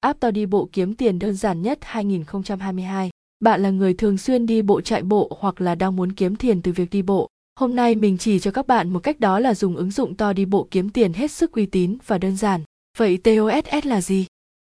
App 0.00 0.20
to 0.20 0.30
đi 0.30 0.46
bộ 0.46 0.68
kiếm 0.72 0.94
tiền 0.94 1.18
đơn 1.18 1.34
giản 1.34 1.62
nhất 1.62 1.78
2022. 1.82 3.10
Bạn 3.40 3.62
là 3.62 3.70
người 3.70 3.94
thường 3.94 4.18
xuyên 4.18 4.46
đi 4.46 4.62
bộ 4.62 4.80
chạy 4.80 5.02
bộ 5.02 5.36
hoặc 5.40 5.60
là 5.60 5.74
đang 5.74 5.96
muốn 5.96 6.12
kiếm 6.12 6.36
tiền 6.36 6.62
từ 6.62 6.72
việc 6.72 6.90
đi 6.90 7.02
bộ. 7.02 7.28
Hôm 7.60 7.76
nay 7.76 7.94
mình 7.94 8.18
chỉ 8.18 8.38
cho 8.38 8.50
các 8.50 8.66
bạn 8.66 8.90
một 8.90 8.98
cách 8.98 9.20
đó 9.20 9.38
là 9.38 9.54
dùng 9.54 9.76
ứng 9.76 9.90
dụng 9.90 10.14
to 10.14 10.32
đi 10.32 10.44
bộ 10.44 10.68
kiếm 10.70 10.90
tiền 10.90 11.12
hết 11.12 11.30
sức 11.30 11.52
uy 11.52 11.66
tín 11.66 11.98
và 12.06 12.18
đơn 12.18 12.36
giản. 12.36 12.62
Vậy 12.98 13.16
TOSS 13.16 13.86
là 13.86 14.00
gì? 14.00 14.26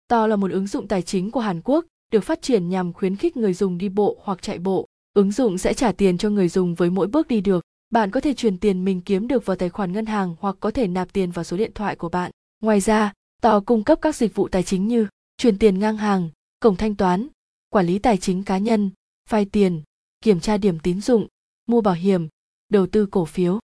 To 0.08 0.26
là 0.26 0.36
một 0.36 0.50
ứng 0.50 0.66
dụng 0.66 0.88
tài 0.88 1.02
chính 1.02 1.30
của 1.30 1.40
Hàn 1.40 1.60
Quốc, 1.64 1.84
được 2.12 2.20
phát 2.20 2.42
triển 2.42 2.68
nhằm 2.68 2.92
khuyến 2.92 3.16
khích 3.16 3.36
người 3.36 3.54
dùng 3.54 3.78
đi 3.78 3.88
bộ 3.88 4.16
hoặc 4.22 4.42
chạy 4.42 4.58
bộ. 4.58 4.86
Ứng 5.14 5.32
dụng 5.32 5.58
sẽ 5.58 5.74
trả 5.74 5.92
tiền 5.92 6.18
cho 6.18 6.30
người 6.30 6.48
dùng 6.48 6.74
với 6.74 6.90
mỗi 6.90 7.06
bước 7.06 7.28
đi 7.28 7.40
được. 7.40 7.64
Bạn 7.90 8.10
có 8.10 8.20
thể 8.20 8.34
chuyển 8.34 8.58
tiền 8.58 8.84
mình 8.84 9.00
kiếm 9.00 9.28
được 9.28 9.46
vào 9.46 9.56
tài 9.56 9.68
khoản 9.68 9.92
ngân 9.92 10.06
hàng 10.06 10.36
hoặc 10.40 10.56
có 10.60 10.70
thể 10.70 10.86
nạp 10.86 11.12
tiền 11.12 11.30
vào 11.30 11.44
số 11.44 11.56
điện 11.56 11.70
thoại 11.74 11.96
của 11.96 12.08
bạn. 12.08 12.30
Ngoài 12.62 12.80
ra, 12.80 13.12
Tò 13.40 13.60
cung 13.60 13.84
cấp 13.84 13.98
các 14.02 14.16
dịch 14.16 14.34
vụ 14.34 14.48
tài 14.48 14.62
chính 14.62 14.88
như 14.88 15.06
chuyển 15.36 15.58
tiền 15.58 15.78
ngang 15.78 15.96
hàng, 15.96 16.30
cổng 16.60 16.76
thanh 16.76 16.94
toán, 16.94 17.28
quản 17.68 17.86
lý 17.86 17.98
tài 17.98 18.16
chính 18.16 18.44
cá 18.44 18.58
nhân, 18.58 18.90
vay 19.28 19.44
tiền, 19.44 19.82
kiểm 20.20 20.40
tra 20.40 20.56
điểm 20.56 20.78
tín 20.78 21.00
dụng, 21.00 21.26
mua 21.66 21.80
bảo 21.80 21.94
hiểm, 21.94 22.28
đầu 22.68 22.86
tư 22.86 23.06
cổ 23.06 23.24
phiếu. 23.24 23.58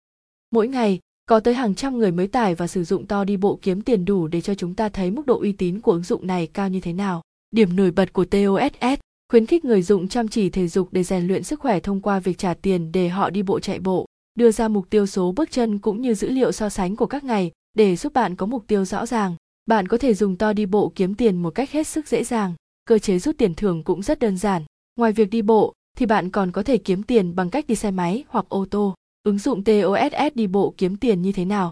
Mỗi 0.51 0.67
ngày, 0.67 0.99
có 1.25 1.39
tới 1.39 1.53
hàng 1.53 1.75
trăm 1.75 1.97
người 1.97 2.11
mới 2.11 2.27
tải 2.27 2.55
và 2.55 2.67
sử 2.67 2.83
dụng 2.83 3.07
to 3.07 3.23
đi 3.23 3.37
bộ 3.37 3.59
kiếm 3.61 3.81
tiền 3.81 4.05
đủ 4.05 4.27
để 4.27 4.41
cho 4.41 4.55
chúng 4.55 4.75
ta 4.75 4.89
thấy 4.89 5.11
mức 5.11 5.25
độ 5.25 5.39
uy 5.39 5.51
tín 5.51 5.81
của 5.81 5.91
ứng 5.91 6.03
dụng 6.03 6.27
này 6.27 6.47
cao 6.47 6.69
như 6.69 6.79
thế 6.79 6.93
nào. 6.93 7.21
Điểm 7.51 7.75
nổi 7.75 7.91
bật 7.91 8.13
của 8.13 8.25
TOSS 8.25 8.99
khuyến 9.29 9.45
khích 9.45 9.65
người 9.65 9.81
dùng 9.81 10.07
chăm 10.07 10.27
chỉ 10.27 10.49
thể 10.49 10.67
dục 10.67 10.87
để 10.91 11.03
rèn 11.03 11.27
luyện 11.27 11.43
sức 11.43 11.59
khỏe 11.59 11.79
thông 11.79 12.01
qua 12.01 12.19
việc 12.19 12.37
trả 12.37 12.53
tiền 12.53 12.91
để 12.91 13.09
họ 13.09 13.29
đi 13.29 13.43
bộ 13.43 13.59
chạy 13.59 13.79
bộ, 13.79 14.05
đưa 14.35 14.51
ra 14.51 14.67
mục 14.67 14.89
tiêu 14.89 15.05
số 15.05 15.31
bước 15.31 15.51
chân 15.51 15.79
cũng 15.79 16.01
như 16.01 16.13
dữ 16.13 16.29
liệu 16.29 16.51
so 16.51 16.69
sánh 16.69 16.95
của 16.95 17.05
các 17.05 17.23
ngày 17.23 17.51
để 17.73 17.95
giúp 17.95 18.13
bạn 18.13 18.35
có 18.35 18.45
mục 18.45 18.63
tiêu 18.67 18.85
rõ 18.85 19.05
ràng. 19.05 19.35
Bạn 19.65 19.87
có 19.87 19.97
thể 19.97 20.13
dùng 20.13 20.37
to 20.37 20.53
đi 20.53 20.65
bộ 20.65 20.91
kiếm 20.95 21.15
tiền 21.15 21.41
một 21.41 21.49
cách 21.49 21.71
hết 21.71 21.87
sức 21.87 22.07
dễ 22.07 22.23
dàng. 22.23 22.53
Cơ 22.85 22.99
chế 22.99 23.19
rút 23.19 23.37
tiền 23.37 23.55
thưởng 23.55 23.83
cũng 23.83 24.01
rất 24.01 24.19
đơn 24.19 24.37
giản. 24.37 24.63
Ngoài 24.95 25.11
việc 25.11 25.29
đi 25.29 25.41
bộ, 25.41 25.73
thì 25.97 26.05
bạn 26.05 26.29
còn 26.29 26.51
có 26.51 26.63
thể 26.63 26.77
kiếm 26.77 27.03
tiền 27.03 27.35
bằng 27.35 27.49
cách 27.49 27.67
đi 27.67 27.75
xe 27.75 27.91
máy 27.91 28.23
hoặc 28.27 28.45
ô 28.49 28.65
tô. 28.71 28.95
Ứng 29.23 29.37
dụng 29.37 29.63
TOSS 29.63 30.35
đi 30.35 30.47
bộ 30.47 30.73
kiếm 30.77 30.97
tiền 30.97 31.21
như 31.21 31.31
thế 31.31 31.45
nào? 31.45 31.71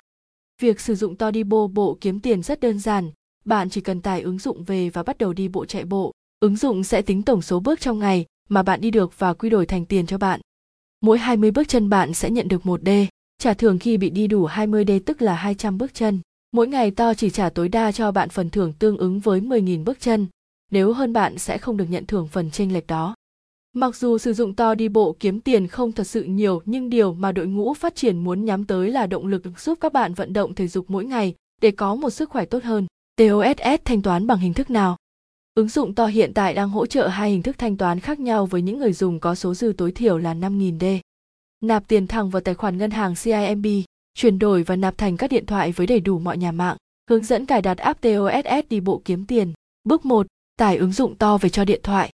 Việc 0.62 0.80
sử 0.80 0.96
dụng 0.96 1.16
to 1.16 1.32
đi 1.32 1.44
bộ 1.44 1.68
bộ 1.68 1.98
kiếm 2.02 2.20
tiền 2.20 2.44
rất 2.44 2.60
đơn 2.60 2.80
giản. 2.80 3.12
Bạn 3.46 3.70
chỉ 3.70 3.82
cần 3.82 4.02
tải 4.02 4.22
ứng 4.22 4.40
dụng 4.40 4.64
về 4.64 4.90
và 4.90 5.04
bắt 5.04 5.18
đầu 5.18 5.34
đi 5.34 5.48
bộ 5.48 5.66
chạy 5.66 5.86
bộ. 5.86 6.12
Ứng 6.40 6.56
dụng 6.56 6.84
sẽ 6.84 7.02
tính 7.02 7.24
tổng 7.24 7.42
số 7.42 7.60
bước 7.60 7.80
trong 7.80 8.00
ngày 8.00 8.26
mà 8.50 8.64
bạn 8.64 8.82
đi 8.82 8.92
được 8.92 9.20
và 9.20 9.34
quy 9.34 9.50
đổi 9.50 9.66
thành 9.66 9.86
tiền 9.86 10.06
cho 10.06 10.18
bạn. 10.18 10.42
Mỗi 11.02 11.18
20 11.18 11.52
bước 11.52 11.68
chân 11.68 11.90
bạn 11.90 12.14
sẽ 12.14 12.30
nhận 12.30 12.48
được 12.48 12.66
1 12.66 12.82
D. 12.86 12.90
Trả 13.38 13.54
thưởng 13.54 13.80
khi 13.80 13.98
bị 13.98 14.10
đi 14.10 14.28
đủ 14.28 14.46
20 14.46 14.86
D 14.88 14.92
tức 15.06 15.22
là 15.22 15.36
200 15.36 15.78
bước 15.78 15.94
chân. 15.94 16.20
Mỗi 16.52 16.68
ngày 16.68 16.92
to 16.92 17.14
chỉ 17.14 17.30
trả 17.30 17.50
tối 17.50 17.70
đa 17.70 17.92
cho 17.92 18.12
bạn 18.12 18.30
phần 18.30 18.50
thưởng 18.50 18.74
tương 18.80 18.98
ứng 18.98 19.20
với 19.20 19.42
10.000 19.42 19.84
bước 19.84 20.00
chân, 20.00 20.28
nếu 20.72 20.94
hơn 20.94 21.14
bạn 21.14 21.38
sẽ 21.38 21.58
không 21.58 21.78
được 21.78 21.86
nhận 21.90 22.06
thưởng 22.06 22.28
phần 22.28 22.52
chênh 22.52 22.74
lệch 22.74 22.88
đó. 22.88 23.16
Mặc 23.74 23.96
dù 23.96 24.18
sử 24.18 24.34
dụng 24.34 24.56
to 24.56 24.76
đi 24.76 24.90
bộ 24.90 25.16
kiếm 25.20 25.42
tiền 25.42 25.68
không 25.68 25.92
thật 25.92 26.04
sự 26.04 26.24
nhiều 26.24 26.62
nhưng 26.66 26.90
điều 26.90 27.14
mà 27.14 27.32
đội 27.32 27.48
ngũ 27.48 27.74
phát 27.74 27.96
triển 27.96 28.18
muốn 28.18 28.46
nhắm 28.46 28.66
tới 28.66 28.90
là 28.90 29.08
động 29.08 29.28
lực 29.28 29.42
giúp 29.58 29.78
các 29.82 29.94
bạn 29.94 30.14
vận 30.14 30.34
động 30.34 30.56
thể 30.56 30.68
dục 30.68 30.86
mỗi 30.88 31.06
ngày 31.06 31.36
để 31.62 31.72
có 31.72 31.96
một 31.96 32.10
sức 32.10 32.30
khỏe 32.30 32.46
tốt 32.46 32.64
hơn. 32.64 32.88
TOSS 33.16 33.82
thanh 33.86 34.02
toán 34.02 34.28
bằng 34.28 34.38
hình 34.38 34.54
thức 34.54 34.70
nào? 34.70 34.98
Ứng 35.56 35.70
dụng 35.70 35.96
to 35.96 36.06
hiện 36.06 36.34
tại 36.34 36.54
đang 36.54 36.70
hỗ 36.70 36.86
trợ 36.86 37.08
hai 37.08 37.30
hình 37.30 37.42
thức 37.42 37.58
thanh 37.58 37.78
toán 37.78 38.00
khác 38.00 38.20
nhau 38.20 38.46
với 38.46 38.62
những 38.62 38.80
người 38.80 38.94
dùng 38.94 39.20
có 39.20 39.36
số 39.36 39.54
dư 39.54 39.74
tối 39.78 39.92
thiểu 39.92 40.18
là 40.18 40.34
5.000 40.34 40.80
D. 40.80 40.86
Nạp 41.66 41.88
tiền 41.88 42.08
thẳng 42.08 42.30
vào 42.30 42.42
tài 42.42 42.56
khoản 42.56 42.78
ngân 42.78 42.92
hàng 42.92 43.14
CIMB, 43.24 43.66
chuyển 44.14 44.40
đổi 44.40 44.64
và 44.64 44.76
nạp 44.76 44.98
thành 44.98 45.18
các 45.18 45.32
điện 45.32 45.46
thoại 45.46 45.72
với 45.72 45.88
đầy 45.88 46.00
đủ 46.00 46.20
mọi 46.20 46.38
nhà 46.38 46.52
mạng. 46.52 46.78
Hướng 47.10 47.24
dẫn 47.24 47.46
cài 47.46 47.62
đặt 47.62 47.78
app 47.78 48.02
TOSS 48.02 48.68
đi 48.70 48.80
bộ 48.80 49.02
kiếm 49.06 49.26
tiền. 49.26 49.54
Bước 49.84 50.06
1. 50.06 50.28
Tải 50.58 50.78
ứng 50.78 50.92
dụng 50.92 51.16
to 51.16 51.38
về 51.38 51.50
cho 51.50 51.66
điện 51.66 51.80
thoại. 51.84 52.12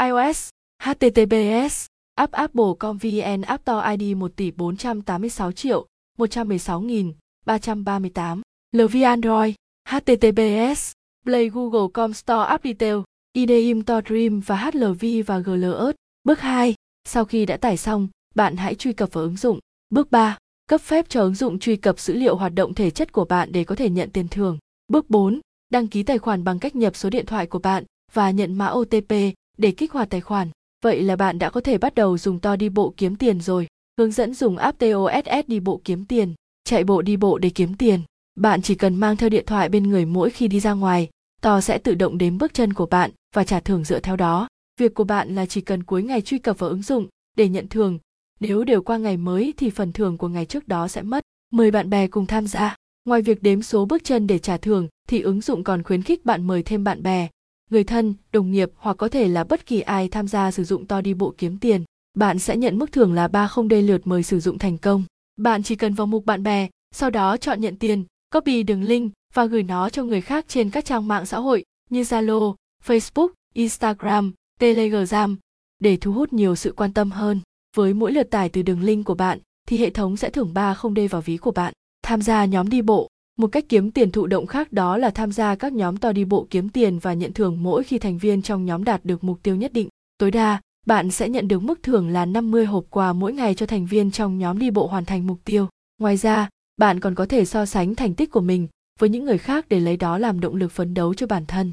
iOS 0.00 0.48
HTTPS 0.82 1.86
app 2.14 2.32
Apple.com 2.32 2.98
VN 2.98 3.42
App 3.42 3.62
Store 3.62 3.96
ID 3.96 4.16
1 4.16 4.36
tỷ 4.36 4.50
486 4.50 5.52
triệu 5.52 5.86
116 6.18 6.80
nghìn 6.80 7.12
338 7.46 8.42
LV 8.76 8.96
Android 9.04 9.54
HTTPS 9.88 10.92
Play 11.24 11.48
Google.com 11.48 12.12
Store 12.12 12.44
App 12.48 12.64
Detail 12.64 12.96
IDEM 13.32 13.82
To 13.82 14.00
Dream 14.08 14.40
và 14.40 14.56
HLV 14.56 15.04
và 15.26 15.38
GLS. 15.38 15.94
Bước 16.24 16.40
2. 16.40 16.74
Sau 17.04 17.24
khi 17.24 17.46
đã 17.46 17.56
tải 17.56 17.76
xong, 17.76 18.08
bạn 18.34 18.56
hãy 18.56 18.74
truy 18.74 18.92
cập 18.92 19.12
vào 19.12 19.24
ứng 19.24 19.36
dụng. 19.36 19.58
Bước 19.90 20.10
3 20.10 20.38
cấp 20.68 20.80
phép 20.80 21.08
cho 21.08 21.22
ứng 21.22 21.34
dụng 21.34 21.58
truy 21.58 21.76
cập 21.76 22.00
dữ 22.00 22.14
liệu 22.14 22.36
hoạt 22.36 22.54
động 22.54 22.74
thể 22.74 22.90
chất 22.90 23.12
của 23.12 23.24
bạn 23.24 23.52
để 23.52 23.64
có 23.64 23.74
thể 23.74 23.90
nhận 23.90 24.10
tiền 24.10 24.28
thưởng. 24.28 24.58
Bước 24.88 25.10
4. 25.10 25.40
Đăng 25.68 25.86
ký 25.86 26.02
tài 26.02 26.18
khoản 26.18 26.44
bằng 26.44 26.58
cách 26.58 26.76
nhập 26.76 26.96
số 26.96 27.10
điện 27.10 27.26
thoại 27.26 27.46
của 27.46 27.58
bạn 27.58 27.84
và 28.12 28.30
nhận 28.30 28.54
mã 28.54 28.66
OTP 28.66 29.12
để 29.58 29.70
kích 29.70 29.92
hoạt 29.92 30.10
tài 30.10 30.20
khoản. 30.20 30.48
Vậy 30.84 31.02
là 31.02 31.16
bạn 31.16 31.38
đã 31.38 31.50
có 31.50 31.60
thể 31.60 31.78
bắt 31.78 31.94
đầu 31.94 32.18
dùng 32.18 32.38
to 32.38 32.56
đi 32.56 32.68
bộ 32.68 32.94
kiếm 32.96 33.16
tiền 33.16 33.40
rồi. 33.40 33.66
Hướng 33.98 34.12
dẫn 34.12 34.34
dùng 34.34 34.56
app 34.56 34.78
TOSS 34.78 35.46
đi 35.46 35.60
bộ 35.60 35.80
kiếm 35.84 36.04
tiền, 36.04 36.34
chạy 36.64 36.84
bộ 36.84 37.02
đi 37.02 37.16
bộ 37.16 37.38
để 37.38 37.50
kiếm 37.50 37.74
tiền. 37.74 38.00
Bạn 38.34 38.62
chỉ 38.62 38.74
cần 38.74 38.96
mang 38.96 39.16
theo 39.16 39.28
điện 39.28 39.46
thoại 39.46 39.68
bên 39.68 39.82
người 39.90 40.04
mỗi 40.04 40.30
khi 40.30 40.48
đi 40.48 40.60
ra 40.60 40.72
ngoài, 40.72 41.08
to 41.40 41.60
sẽ 41.60 41.78
tự 41.78 41.94
động 41.94 42.18
đếm 42.18 42.38
bước 42.38 42.54
chân 42.54 42.72
của 42.72 42.86
bạn 42.86 43.10
và 43.34 43.44
trả 43.44 43.60
thưởng 43.60 43.84
dựa 43.84 44.00
theo 44.00 44.16
đó. 44.16 44.48
Việc 44.80 44.94
của 44.94 45.04
bạn 45.04 45.34
là 45.34 45.46
chỉ 45.46 45.60
cần 45.60 45.82
cuối 45.82 46.02
ngày 46.02 46.20
truy 46.20 46.38
cập 46.38 46.58
vào 46.58 46.70
ứng 46.70 46.82
dụng 46.82 47.06
để 47.36 47.48
nhận 47.48 47.68
thưởng 47.68 47.98
nếu 48.40 48.64
đều 48.64 48.82
qua 48.82 48.96
ngày 48.96 49.16
mới 49.16 49.54
thì 49.56 49.70
phần 49.70 49.92
thưởng 49.92 50.18
của 50.18 50.28
ngày 50.28 50.46
trước 50.46 50.68
đó 50.68 50.88
sẽ 50.88 51.02
mất. 51.02 51.24
Mời 51.52 51.70
bạn 51.70 51.90
bè 51.90 52.08
cùng 52.08 52.26
tham 52.26 52.46
gia. 52.46 52.76
Ngoài 53.04 53.22
việc 53.22 53.42
đếm 53.42 53.62
số 53.62 53.84
bước 53.84 54.04
chân 54.04 54.26
để 54.26 54.38
trả 54.38 54.56
thưởng 54.56 54.88
thì 55.08 55.20
ứng 55.20 55.40
dụng 55.40 55.64
còn 55.64 55.82
khuyến 55.82 56.02
khích 56.02 56.24
bạn 56.24 56.46
mời 56.46 56.62
thêm 56.62 56.84
bạn 56.84 57.02
bè, 57.02 57.28
người 57.70 57.84
thân, 57.84 58.14
đồng 58.32 58.52
nghiệp 58.52 58.70
hoặc 58.76 58.96
có 58.96 59.08
thể 59.08 59.28
là 59.28 59.44
bất 59.44 59.66
kỳ 59.66 59.80
ai 59.80 60.08
tham 60.08 60.28
gia 60.28 60.50
sử 60.50 60.64
dụng 60.64 60.86
to 60.86 61.00
đi 61.00 61.14
bộ 61.14 61.34
kiếm 61.38 61.58
tiền. 61.58 61.84
Bạn 62.14 62.38
sẽ 62.38 62.56
nhận 62.56 62.78
mức 62.78 62.92
thưởng 62.92 63.12
là 63.12 63.28
30 63.28 63.68
đê 63.68 63.82
lượt 63.82 64.06
mời 64.06 64.22
sử 64.22 64.40
dụng 64.40 64.58
thành 64.58 64.78
công. 64.78 65.04
Bạn 65.36 65.62
chỉ 65.62 65.76
cần 65.76 65.94
vào 65.94 66.06
mục 66.06 66.26
bạn 66.26 66.42
bè, 66.42 66.68
sau 66.94 67.10
đó 67.10 67.36
chọn 67.36 67.60
nhận 67.60 67.76
tiền, 67.76 68.04
copy 68.34 68.62
đường 68.62 68.82
link 68.82 69.12
và 69.34 69.44
gửi 69.44 69.62
nó 69.62 69.90
cho 69.90 70.04
người 70.04 70.20
khác 70.20 70.44
trên 70.48 70.70
các 70.70 70.84
trang 70.84 71.08
mạng 71.08 71.26
xã 71.26 71.38
hội 71.38 71.64
như 71.90 72.02
Zalo, 72.02 72.54
Facebook, 72.86 73.28
Instagram, 73.54 74.32
Telegram 74.58 75.36
để 75.78 75.96
thu 75.96 76.12
hút 76.12 76.32
nhiều 76.32 76.56
sự 76.56 76.72
quan 76.76 76.92
tâm 76.92 77.10
hơn. 77.10 77.40
Với 77.76 77.94
mỗi 77.94 78.12
lượt 78.12 78.30
tải 78.30 78.48
từ 78.48 78.62
đường 78.62 78.82
link 78.82 79.06
của 79.06 79.14
bạn 79.14 79.38
thì 79.68 79.78
hệ 79.78 79.90
thống 79.90 80.16
sẽ 80.16 80.30
thưởng 80.30 80.54
3 80.54 80.74
không 80.74 80.94
đê 80.94 81.08
vào 81.08 81.22
ví 81.22 81.36
của 81.36 81.50
bạn. 81.50 81.72
Tham 82.02 82.22
gia 82.22 82.44
nhóm 82.44 82.68
đi 82.68 82.82
bộ, 82.82 83.08
một 83.38 83.46
cách 83.46 83.64
kiếm 83.68 83.90
tiền 83.90 84.12
thụ 84.12 84.26
động 84.26 84.46
khác 84.46 84.72
đó 84.72 84.96
là 84.96 85.10
tham 85.10 85.32
gia 85.32 85.54
các 85.54 85.72
nhóm 85.72 85.96
to 85.96 86.12
đi 86.12 86.24
bộ 86.24 86.46
kiếm 86.50 86.68
tiền 86.68 86.98
và 86.98 87.14
nhận 87.14 87.32
thưởng 87.32 87.62
mỗi 87.62 87.84
khi 87.84 87.98
thành 87.98 88.18
viên 88.18 88.42
trong 88.42 88.64
nhóm 88.64 88.84
đạt 88.84 89.04
được 89.04 89.24
mục 89.24 89.42
tiêu 89.42 89.56
nhất 89.56 89.72
định. 89.72 89.88
Tối 90.18 90.30
đa, 90.30 90.60
bạn 90.86 91.10
sẽ 91.10 91.28
nhận 91.28 91.48
được 91.48 91.62
mức 91.62 91.82
thưởng 91.82 92.08
là 92.08 92.24
50 92.24 92.64
hộp 92.64 92.84
quà 92.90 93.12
mỗi 93.12 93.32
ngày 93.32 93.54
cho 93.54 93.66
thành 93.66 93.86
viên 93.86 94.10
trong 94.10 94.38
nhóm 94.38 94.58
đi 94.58 94.70
bộ 94.70 94.86
hoàn 94.86 95.04
thành 95.04 95.26
mục 95.26 95.38
tiêu. 95.44 95.68
Ngoài 96.00 96.16
ra, 96.16 96.48
bạn 96.76 97.00
còn 97.00 97.14
có 97.14 97.26
thể 97.26 97.44
so 97.44 97.66
sánh 97.66 97.94
thành 97.94 98.14
tích 98.14 98.30
của 98.30 98.40
mình 98.40 98.68
với 98.98 99.08
những 99.08 99.24
người 99.24 99.38
khác 99.38 99.68
để 99.68 99.80
lấy 99.80 99.96
đó 99.96 100.18
làm 100.18 100.40
động 100.40 100.54
lực 100.54 100.72
phấn 100.72 100.94
đấu 100.94 101.14
cho 101.14 101.26
bản 101.26 101.46
thân. 101.46 101.70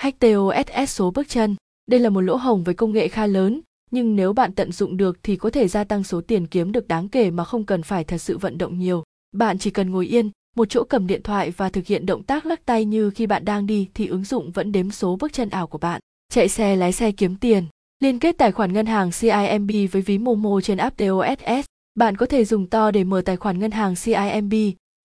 HTOSS 0.00 0.88
số 0.88 1.10
bước 1.10 1.28
chân. 1.28 1.56
Đây 1.86 2.00
là 2.00 2.10
một 2.10 2.20
lỗ 2.20 2.36
hổng 2.36 2.64
với 2.64 2.74
công 2.74 2.92
nghệ 2.92 3.08
khá 3.08 3.26
lớn, 3.26 3.60
nhưng 3.94 4.16
nếu 4.16 4.32
bạn 4.32 4.52
tận 4.52 4.72
dụng 4.72 4.96
được 4.96 5.18
thì 5.22 5.36
có 5.36 5.50
thể 5.50 5.68
gia 5.68 5.84
tăng 5.84 6.04
số 6.04 6.20
tiền 6.20 6.46
kiếm 6.46 6.72
được 6.72 6.88
đáng 6.88 7.08
kể 7.08 7.30
mà 7.30 7.44
không 7.44 7.64
cần 7.64 7.82
phải 7.82 8.04
thật 8.04 8.18
sự 8.18 8.38
vận 8.38 8.58
động 8.58 8.78
nhiều. 8.78 9.02
Bạn 9.32 9.58
chỉ 9.58 9.70
cần 9.70 9.90
ngồi 9.90 10.06
yên, 10.06 10.30
một 10.56 10.68
chỗ 10.68 10.84
cầm 10.84 11.06
điện 11.06 11.22
thoại 11.22 11.50
và 11.50 11.68
thực 11.68 11.86
hiện 11.86 12.06
động 12.06 12.22
tác 12.22 12.46
lắc 12.46 12.66
tay 12.66 12.84
như 12.84 13.10
khi 13.10 13.26
bạn 13.26 13.44
đang 13.44 13.66
đi 13.66 13.88
thì 13.94 14.06
ứng 14.06 14.24
dụng 14.24 14.50
vẫn 14.50 14.72
đếm 14.72 14.90
số 14.90 15.16
bước 15.20 15.32
chân 15.32 15.50
ảo 15.50 15.66
của 15.66 15.78
bạn. 15.78 16.00
Chạy 16.32 16.48
xe 16.48 16.76
lái 16.76 16.92
xe 16.92 17.12
kiếm 17.12 17.36
tiền. 17.36 17.64
Liên 18.00 18.18
kết 18.18 18.38
tài 18.38 18.52
khoản 18.52 18.72
ngân 18.72 18.86
hàng 18.86 19.10
CIMB 19.20 19.70
với 19.92 20.02
ví 20.02 20.18
Momo 20.18 20.60
trên 20.60 20.78
app 20.78 20.96
TOSS. 20.96 21.66
Bạn 21.94 22.16
có 22.16 22.26
thể 22.26 22.44
dùng 22.44 22.66
to 22.66 22.90
để 22.90 23.04
mở 23.04 23.22
tài 23.24 23.36
khoản 23.36 23.58
ngân 23.58 23.70
hàng 23.70 23.94
CIMB, 24.04 24.54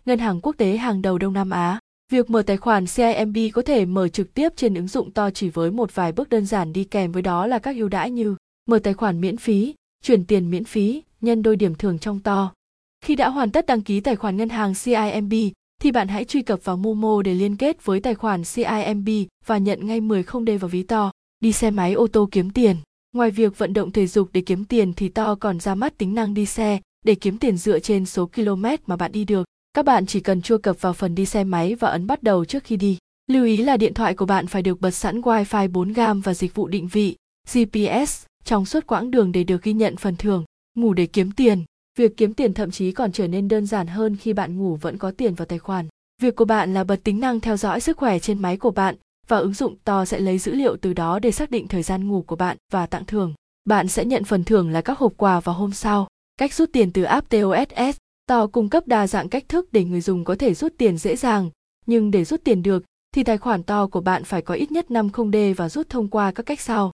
ngân 0.05 0.19
hàng 0.19 0.41
quốc 0.41 0.55
tế 0.57 0.77
hàng 0.77 1.01
đầu 1.01 1.17
Đông 1.17 1.33
Nam 1.33 1.49
Á. 1.49 1.79
Việc 2.11 2.29
mở 2.29 2.41
tài 2.41 2.57
khoản 2.57 2.85
CIMB 2.95 3.37
có 3.53 3.61
thể 3.61 3.85
mở 3.85 4.07
trực 4.07 4.33
tiếp 4.33 4.49
trên 4.55 4.73
ứng 4.73 4.87
dụng 4.87 5.11
to 5.11 5.29
chỉ 5.29 5.49
với 5.49 5.71
một 5.71 5.95
vài 5.95 6.11
bước 6.11 6.29
đơn 6.29 6.45
giản 6.45 6.73
đi 6.73 6.83
kèm 6.83 7.11
với 7.11 7.21
đó 7.21 7.47
là 7.47 7.59
các 7.59 7.75
ưu 7.75 7.89
đãi 7.89 8.11
như 8.11 8.35
mở 8.69 8.79
tài 8.79 8.93
khoản 8.93 9.21
miễn 9.21 9.37
phí, 9.37 9.73
chuyển 10.03 10.25
tiền 10.25 10.51
miễn 10.51 10.63
phí, 10.63 11.03
nhân 11.21 11.43
đôi 11.43 11.55
điểm 11.55 11.75
thưởng 11.75 11.99
trong 11.99 12.19
to. 12.19 12.53
Khi 13.05 13.15
đã 13.15 13.29
hoàn 13.29 13.51
tất 13.51 13.65
đăng 13.65 13.81
ký 13.81 13.99
tài 13.99 14.15
khoản 14.15 14.37
ngân 14.37 14.49
hàng 14.49 14.73
CIMB, 14.83 15.33
thì 15.81 15.91
bạn 15.91 16.07
hãy 16.07 16.25
truy 16.25 16.41
cập 16.41 16.59
vào 16.63 16.77
Momo 16.77 17.21
để 17.21 17.33
liên 17.33 17.55
kết 17.55 17.85
với 17.85 17.99
tài 17.99 18.15
khoản 18.15 18.41
CIMB 18.55 19.09
và 19.45 19.57
nhận 19.57 19.87
ngay 19.87 20.01
10 20.01 20.23
không 20.23 20.45
đê 20.45 20.57
vào 20.57 20.69
ví 20.69 20.83
to. 20.83 21.11
Đi 21.39 21.51
xe 21.51 21.71
máy 21.71 21.93
ô 21.93 22.07
tô 22.07 22.29
kiếm 22.31 22.49
tiền. 22.49 22.75
Ngoài 23.15 23.31
việc 23.31 23.57
vận 23.57 23.73
động 23.73 23.91
thể 23.91 24.07
dục 24.07 24.29
để 24.33 24.41
kiếm 24.41 24.65
tiền 24.65 24.93
thì 24.93 25.09
to 25.09 25.35
còn 25.35 25.59
ra 25.59 25.75
mắt 25.75 25.97
tính 25.97 26.15
năng 26.15 26.33
đi 26.33 26.45
xe 26.45 26.79
để 27.05 27.15
kiếm 27.15 27.37
tiền 27.37 27.57
dựa 27.57 27.79
trên 27.79 28.05
số 28.05 28.29
km 28.35 28.65
mà 28.87 28.95
bạn 28.95 29.11
đi 29.11 29.25
được. 29.25 29.45
Các 29.73 29.85
bạn 29.85 30.05
chỉ 30.05 30.19
cần 30.19 30.41
truy 30.41 30.55
cập 30.63 30.81
vào 30.81 30.93
phần 30.93 31.15
đi 31.15 31.25
xe 31.25 31.43
máy 31.43 31.75
và 31.75 31.89
ấn 31.89 32.07
bắt 32.07 32.23
đầu 32.23 32.45
trước 32.45 32.63
khi 32.63 32.77
đi. 32.77 32.97
Lưu 33.27 33.45
ý 33.45 33.57
là 33.57 33.77
điện 33.77 33.93
thoại 33.93 34.13
của 34.13 34.25
bạn 34.25 34.47
phải 34.47 34.61
được 34.61 34.81
bật 34.81 34.91
sẵn 34.91 35.21
Wi-Fi 35.21 35.71
4G 35.71 36.21
và 36.21 36.33
dịch 36.33 36.55
vụ 36.55 36.67
định 36.67 36.87
vị, 36.87 37.15
GPS 37.53 38.28
trong 38.49 38.65
suốt 38.65 38.87
quãng 38.87 39.11
đường 39.11 39.31
để 39.31 39.43
được 39.43 39.63
ghi 39.63 39.73
nhận 39.73 39.97
phần 39.97 40.15
thưởng 40.15 40.45
ngủ 40.75 40.93
để 40.93 41.05
kiếm 41.05 41.31
tiền 41.31 41.63
việc 41.97 42.17
kiếm 42.17 42.33
tiền 42.33 42.53
thậm 42.53 42.71
chí 42.71 42.91
còn 42.91 43.11
trở 43.11 43.27
nên 43.27 43.47
đơn 43.47 43.65
giản 43.65 43.87
hơn 43.87 44.15
khi 44.15 44.33
bạn 44.33 44.57
ngủ 44.57 44.75
vẫn 44.75 44.97
có 44.97 45.11
tiền 45.11 45.33
vào 45.33 45.45
tài 45.45 45.59
khoản 45.59 45.87
việc 46.21 46.35
của 46.35 46.45
bạn 46.45 46.73
là 46.73 46.83
bật 46.83 46.99
tính 47.03 47.19
năng 47.19 47.39
theo 47.39 47.57
dõi 47.57 47.79
sức 47.79 47.97
khỏe 47.97 48.19
trên 48.19 48.41
máy 48.41 48.57
của 48.57 48.71
bạn 48.71 48.95
và 49.29 49.37
ứng 49.37 49.53
dụng 49.53 49.75
to 49.83 50.05
sẽ 50.05 50.19
lấy 50.19 50.37
dữ 50.37 50.53
liệu 50.53 50.77
từ 50.81 50.93
đó 50.93 51.19
để 51.19 51.31
xác 51.31 51.51
định 51.51 51.67
thời 51.67 51.83
gian 51.83 52.07
ngủ 52.07 52.21
của 52.21 52.35
bạn 52.35 52.57
và 52.71 52.85
tặng 52.85 53.05
thưởng. 53.05 53.33
Bạn 53.65 53.87
sẽ 53.87 54.05
nhận 54.05 54.23
phần 54.23 54.43
thưởng 54.43 54.69
là 54.69 54.81
các 54.81 54.97
hộp 54.97 55.13
quà 55.17 55.39
vào 55.39 55.55
hôm 55.55 55.71
sau. 55.71 56.07
Cách 56.37 56.53
rút 56.53 56.69
tiền 56.73 56.91
từ 56.91 57.03
app 57.03 57.29
TOSS 57.29 57.97
To 58.27 58.47
cung 58.47 58.69
cấp 58.69 58.87
đa 58.87 59.07
dạng 59.07 59.29
cách 59.29 59.49
thức 59.49 59.73
để 59.73 59.83
người 59.83 60.01
dùng 60.01 60.23
có 60.23 60.35
thể 60.35 60.53
rút 60.53 60.73
tiền 60.77 60.97
dễ 60.97 61.15
dàng, 61.15 61.49
nhưng 61.85 62.11
để 62.11 62.25
rút 62.25 62.43
tiền 62.43 62.63
được 62.63 62.83
thì 63.15 63.23
tài 63.23 63.37
khoản 63.37 63.63
To 63.63 63.87
của 63.87 64.01
bạn 64.01 64.23
phải 64.23 64.41
có 64.41 64.53
ít 64.53 64.71
nhất 64.71 64.85
50D 64.89 65.53
và 65.53 65.69
rút 65.69 65.89
thông 65.89 66.07
qua 66.07 66.31
các 66.31 66.45
cách 66.45 66.61
sau. 66.61 66.91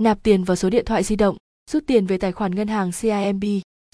Nạp 0.00 0.22
tiền 0.22 0.44
vào 0.44 0.56
số 0.56 0.70
điện 0.70 0.84
thoại 0.84 1.02
di 1.02 1.16
động, 1.16 1.36
rút 1.70 1.84
tiền 1.86 2.06
về 2.06 2.18
tài 2.18 2.32
khoản 2.32 2.54
ngân 2.54 2.68
hàng 2.68 2.90
CIMB, 3.00 3.44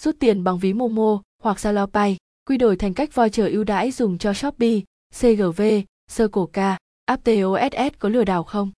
rút 0.03 0.17
tiền 0.19 0.45
bằng 0.45 0.59
ví 0.59 0.73
Momo 0.73 1.23
hoặc 1.43 1.57
ZaloPay, 1.57 2.17
quy 2.49 2.57
đổi 2.57 2.77
thành 2.77 2.95
cách 2.95 3.15
voucher 3.15 3.53
ưu 3.53 3.65
đãi 3.65 3.91
dùng 3.91 4.19
cho 4.19 4.33
Shopee, 4.33 4.81
CGV, 5.15 5.63
Circle 6.17 6.43
K, 6.53 6.81
AppToss 7.07 7.97
có 7.99 8.09
lừa 8.09 8.25
đảo 8.25 8.43
không? 8.43 8.71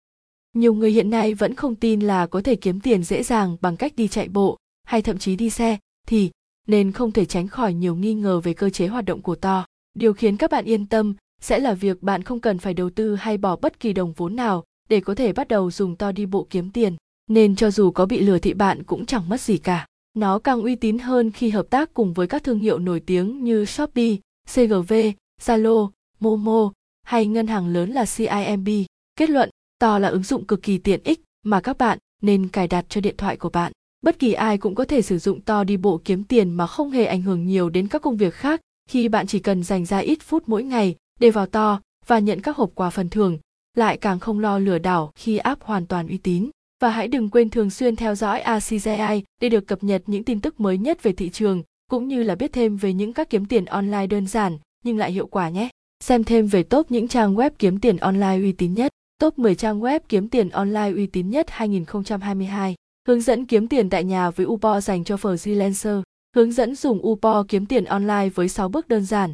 Nhiều 0.54 0.74
người 0.74 0.92
hiện 0.92 1.10
nay 1.10 1.34
vẫn 1.34 1.56
không 1.56 1.75
tin 1.75 2.00
là 2.00 2.28
có 2.28 2.42
thể 2.42 2.56
kiếm 2.56 2.80
tiền 2.80 3.04
dễ 3.04 3.24
dàng 3.24 3.58
bằng 3.62 3.78
cách 3.78 3.94
đi 3.96 4.08
chạy 4.08 4.28
bộ 4.28 4.58
hay 4.84 5.02
thậm 5.02 5.18
chí 5.18 5.36
đi 5.36 5.50
xe 5.50 5.78
thì 6.08 6.31
nên 6.68 6.92
không 6.92 7.12
thể 7.12 7.26
tránh 7.26 7.48
khỏi 7.48 7.74
nhiều 7.74 7.96
nghi 7.96 8.14
ngờ 8.14 8.40
về 8.40 8.54
cơ 8.54 8.69
chế 8.69 8.88
hoạt 8.88 9.06
động 9.06 9.22
của 9.22 9.36
to. 9.36 9.66
Điều 9.94 10.14
khiến 10.14 10.38
các 10.38 10.52
bạn 10.52 10.66
yên 10.66 10.86
tâm 10.86 11.16
sẽ 11.42 11.60
là 11.60 11.74
việc 11.74 12.04
bạn 12.04 12.24
không 12.24 12.40
cần 12.40 12.58
phải 12.60 12.74
đầu 12.74 12.90
tư 12.90 13.16
hay 13.16 13.38
bỏ 13.38 13.56
bất 13.56 13.80
kỳ 13.80 13.94
đồng 13.94 14.14
vốn 14.14 14.36
nào 14.36 14.64
để 14.90 15.00
có 15.00 15.16
thể 15.16 15.34
bắt 15.34 15.48
đầu 15.48 15.72
dùng 15.72 15.96
to 15.96 16.12
đi 16.12 16.26
bộ 16.26 16.48
kiếm 16.50 16.72
tiền. 16.72 16.96
Nên 17.28 17.56
cho 17.56 17.72
dù 17.72 17.92
có 17.92 18.06
bị 18.06 18.20
lừa 18.20 18.38
thì 18.38 18.54
bạn 18.54 18.84
cũng 18.84 19.06
chẳng 19.06 19.30
mất 19.30 19.42
gì 19.42 19.58
cả. 19.58 19.88
Nó 20.14 20.40
càng 20.40 20.62
uy 20.62 20.75
tín 20.75 21.00
hơn 21.00 21.31
khi 21.31 21.50
hợp 21.50 21.66
tác 21.70 21.94
cùng 21.94 22.14
với 22.14 22.28
các 22.28 22.44
thương 22.44 22.60
hiệu 22.60 22.80
nổi 22.80 23.00
tiếng 23.00 23.44
như 23.44 23.66
Shopee, 23.66 24.16
CGV, 24.54 24.94
Zalo, 25.42 25.90
Momo 26.20 26.72
hay 27.04 27.25
ngân 27.25 27.48
hàng 27.48 27.68
lớn 27.68 27.92
là 27.92 28.06
CIMB. 28.16 28.70
Kết 29.16 29.30
luận, 29.30 29.50
To 29.80 30.00
là 30.00 30.08
ứng 30.08 30.24
dụng 30.24 30.46
cực 30.46 30.62
kỳ 30.62 30.78
tiện 30.78 31.04
ích 31.04 31.22
mà 31.46 31.62
các 31.62 31.78
bạn 31.78 31.98
nên 32.22 32.48
cài 32.48 32.68
đặt 32.68 32.86
cho 32.90 33.02
điện 33.02 33.16
thoại 33.18 33.38
của 33.38 33.50
bạn. 33.50 33.72
Bất 34.02 34.19
kỳ 34.19 34.34
ai 34.34 34.58
cũng 34.58 34.76
có 34.76 34.86
thể 34.86 35.02
sử 35.02 35.18
dụng 35.18 35.42
To 35.42 35.64
đi 35.64 35.78
bộ 35.78 36.02
kiếm 36.06 36.24
tiền 36.24 36.54
mà 36.54 36.68
không 36.68 36.92
hề 36.92 37.06
ảnh 37.06 37.22
hưởng 37.22 37.46
nhiều 37.46 37.69
đến 37.69 37.88
các 37.88 38.02
công 38.02 38.18
việc 38.18 38.34
khác 38.34 38.62
khi 38.90 39.08
bạn 39.08 39.28
chỉ 39.28 39.40
cần 39.40 39.64
dành 39.64 39.86
ra 39.86 39.98
ít 39.98 40.19
phút 40.22 40.44
mỗi 40.48 40.64
ngày 40.64 40.96
để 41.19 41.30
vào 41.30 41.46
To 41.46 41.81
và 42.08 42.19
nhận 42.19 42.42
các 42.42 42.58
hộp 42.58 42.72
quà 42.76 42.90
phần 42.90 43.10
thưởng, 43.10 43.38
lại 43.78 43.98
càng 43.98 44.19
không 44.19 44.40
lo 44.40 44.60
lừa 44.60 44.78
đảo 44.78 45.12
khi 45.16 45.38
app 45.38 45.64
hoàn 45.64 45.86
toàn 45.86 46.08
uy 46.08 46.18
tín. 46.18 46.50
Và 46.83 46.89
hãy 46.89 47.07
đừng 47.07 47.30
quên 47.30 47.50
thường 47.50 47.69
xuyên 47.69 47.95
theo 47.95 48.15
dõi 48.15 48.39
ACGI 48.41 49.24
để 49.41 49.50
được 49.50 49.68
cập 49.68 49.83
nhật 49.83 50.03
những 50.06 50.24
tin 50.24 50.41
tức 50.41 50.59
mới 50.59 50.77
nhất 50.77 51.03
về 51.03 51.12
thị 51.12 51.30
trường, 51.30 51.63
cũng 51.91 52.07
như 52.07 52.24
là 52.24 52.35
biết 52.35 52.53
thêm 52.53 52.77
về 52.77 52.94
những 52.94 53.13
các 53.13 53.30
kiếm 53.30 53.45
tiền 53.45 53.65
online 53.65 54.07
đơn 54.07 54.27
giản 54.27 54.57
nhưng 54.85 54.97
lại 54.97 55.12
hiệu 55.12 55.27
quả 55.27 55.50
nhé. 55.50 55.69
Xem 56.03 56.24
thêm 56.24 56.47
về 56.47 56.63
top 56.63 56.91
những 56.91 57.07
trang 57.07 57.35
web 57.35 57.50
kiếm 57.59 57.80
tiền 57.80 57.97
online 57.97 58.35
uy 58.35 58.51
tín 58.51 58.74
nhất. 58.74 58.91
Top 59.19 59.39
10 59.39 59.56
trang 59.56 59.80
web 59.80 60.00
kiếm 60.09 60.30
tiền 60.30 60.50
online 60.50 60.91
uy 60.95 61.07
tín 61.07 61.30
nhất 61.30 61.45
2022. 61.50 62.75
Hướng 63.07 63.21
dẫn 63.21 63.45
kiếm 63.45 63.68
tiền 63.68 63.89
tại 63.89 64.03
nhà 64.03 64.30
với 64.30 64.45
Upo 64.45 64.81
dành 64.81 65.03
cho 65.03 65.15
freelancer. 65.15 66.01
Hướng 66.35 66.51
dẫn 66.51 66.75
dùng 66.75 67.07
Upo 67.07 67.45
kiếm 67.47 67.65
tiền 67.65 67.85
online 67.85 68.30
với 68.30 68.50
6 68.50 68.69
bước 68.69 68.88
đơn 68.88 69.06
giản. 69.06 69.33